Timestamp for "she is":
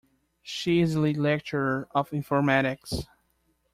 0.41-0.95